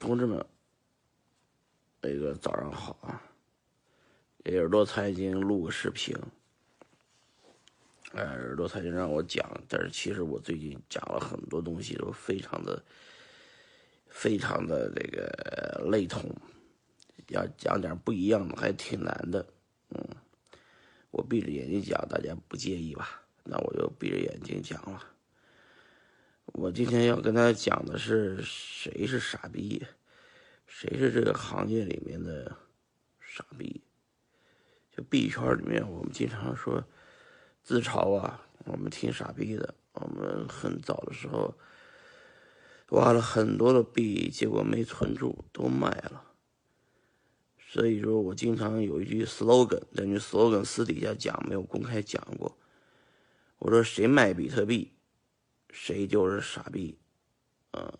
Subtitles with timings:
[0.00, 0.42] 同志们，
[2.00, 3.22] 那个早上好啊！
[4.46, 6.16] 耳朵财经录个视频，
[8.14, 12.82] 哎，耳朵财经让我讲，但是其实我最近讲了很多东西，都非常的、
[14.08, 16.34] 非常的这个类同，
[17.28, 19.46] 要讲点不一样的还挺难的。
[19.90, 20.02] 嗯，
[21.10, 23.20] 我闭着眼睛讲，大家不介意吧？
[23.44, 25.04] 那我就闭着眼睛讲了。
[26.52, 29.84] 我今天要跟大家讲的是谁是傻逼，
[30.66, 32.56] 谁是这个行业里面的
[33.20, 33.82] 傻逼。
[34.90, 36.84] 就币圈里面，我们经常说
[37.62, 39.74] 自嘲啊，我们挺傻逼的。
[39.92, 41.54] 我们很早的时候
[42.88, 46.24] 挖了很多的币，结果没存住，都卖了。
[47.58, 52.58] 所以说我经常有一句 slogan，这句 slogan 私底下讲，没有公开讲过。
[53.58, 54.92] 我说谁卖比特币？
[55.72, 56.98] 谁就是傻逼，
[57.72, 57.92] 嗯，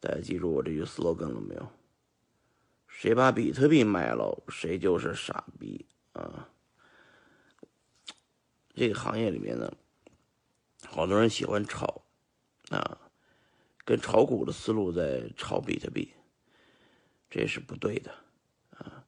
[0.00, 1.68] 大家记住我这句 slogan 了没有？
[2.88, 6.48] 谁把比特币卖了，谁就是傻逼啊！
[8.74, 9.72] 这个行业里面呢，
[10.88, 12.02] 好多人喜欢炒
[12.70, 12.98] 啊，
[13.84, 16.12] 跟炒股的思路在炒比特币，
[17.30, 18.10] 这是不对的
[18.70, 19.04] 啊！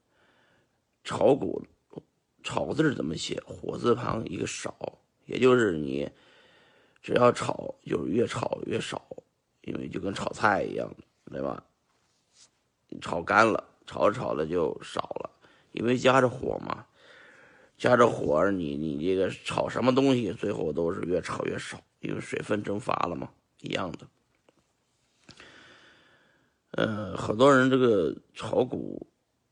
[1.03, 1.67] 炒股
[2.45, 3.43] “炒”字怎么写？
[3.47, 6.11] 火字旁一个少，也就是你。
[7.01, 9.05] 只要炒，就是越炒越少，
[9.63, 10.93] 因为就跟炒菜一样，
[11.31, 11.63] 对吧？
[13.01, 15.31] 炒干了，炒着炒着就少了，
[15.73, 16.87] 因为加着火嘛，
[17.77, 24.07] 加着火，你你这个炒什么东西，最后都是越炒越少，因为水分蒸发了嘛，一样的。
[26.73, 29.07] 嗯，很多人这个炒股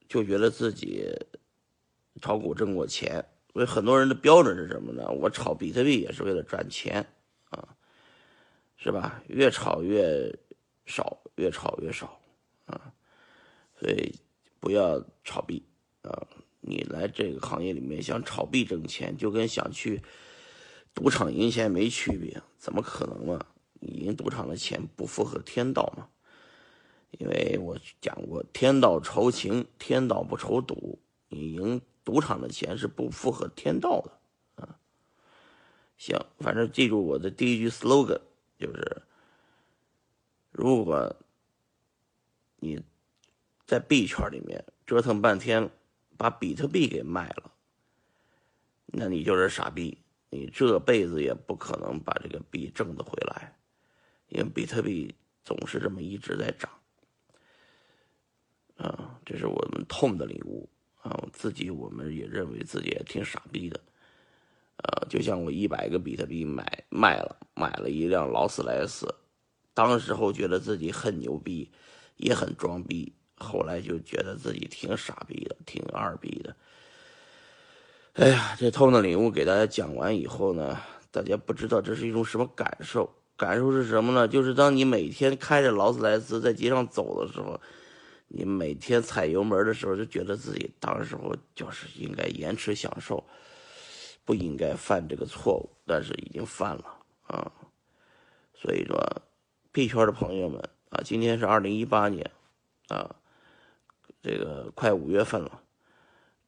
[0.08, 1.10] 就觉得自己
[2.20, 5.08] 炒股挣过钱，所以很多人的标准是什么呢？
[5.10, 7.06] 我炒比特币也是为了赚钱。
[8.76, 9.22] 是吧？
[9.26, 10.32] 越炒越
[10.84, 12.20] 少，越炒越少，
[12.66, 12.92] 啊，
[13.80, 14.14] 所以
[14.60, 15.62] 不要炒币
[16.02, 16.26] 啊！
[16.60, 20.02] 你来这个行业里面想炒币挣钱，就跟想去
[20.94, 23.46] 赌场赢钱没区别，怎么可能嘛？
[23.80, 26.08] 你赢赌场的钱不符合天道嘛？
[27.18, 30.98] 因为我讲过，天道酬勤，天道不酬赌。
[31.28, 34.78] 你赢赌场的钱是不符合天道的啊！
[35.96, 38.20] 行，反正记住我的第一句 slogan。
[38.58, 39.02] 就是，
[40.50, 41.14] 如果
[42.58, 42.82] 你
[43.66, 45.70] 在币圈里面折腾半天，
[46.16, 47.52] 把比特币给卖了，
[48.86, 49.98] 那你就是傻逼，
[50.30, 53.54] 你这辈子也不可能把这个币挣得回来，
[54.28, 55.14] 因为比特币
[55.44, 56.70] 总是这么一直在涨。
[58.76, 60.68] 啊，这是我们痛的领悟
[61.00, 61.28] 啊！
[61.32, 63.80] 自己我们也认为自己也挺傻逼的。
[64.76, 69.14] 呃，就像我一百个比特币买卖了，买了一辆劳斯莱斯，
[69.72, 71.70] 当时候觉得自己很牛逼，
[72.16, 76.54] 也很装逼，后来就觉得自己挺傻逼的，挺二逼的。
[78.14, 80.78] 哎呀，这痛的领悟给大家讲完以后呢，
[81.10, 83.10] 大家不知道这是一种什么感受？
[83.36, 84.26] 感受是什么呢？
[84.26, 87.60] 就是当你每天开着劳斯莱斯在街上走的时候，
[88.28, 93.22] 你每天踩油门的时候，就觉得自己当时候就是应该延迟享受。
[94.26, 96.84] 不应该犯这个错误，但是已经犯了
[97.28, 97.50] 啊！
[98.52, 99.22] 所以说，
[99.70, 100.60] 币圈的朋友们
[100.90, 102.28] 啊，今天是二零一八年
[102.88, 103.14] 啊，
[104.20, 105.62] 这个快五月份了，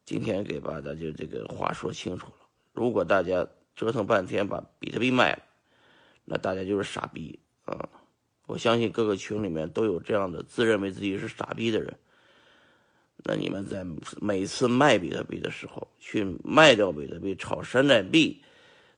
[0.03, 2.33] 今天给把大家这个话说清楚了。
[2.73, 5.43] 如果大家折腾半天把比特币卖了，
[6.25, 7.87] 那大家就是傻逼啊！
[8.45, 11.97] 我相信各个群里面都有这样的自认为自己是傻逼的人。
[13.23, 13.85] 那你们在
[14.21, 18.41] 每次卖比特币的时候，去卖掉比特币炒山寨币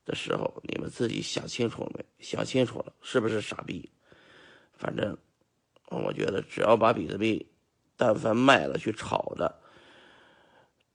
[0.04, 2.04] 的时候，你们自己想清楚了没？
[2.18, 3.90] 想清楚了，是不是傻逼？
[4.74, 5.16] 反正
[5.88, 7.46] 我觉得，只要把比特币
[7.96, 9.60] 但凡卖了去炒的、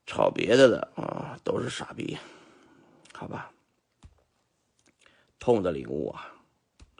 [0.06, 2.16] 炒别的的啊，都是傻逼，
[3.12, 3.52] 好吧？
[5.38, 6.32] 痛的领悟啊，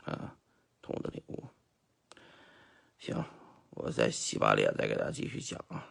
[0.05, 0.37] 啊，
[0.81, 1.45] 痛的领悟。
[2.99, 3.25] 行，
[3.71, 5.89] 我再洗把脸，再给大家继续讲啊。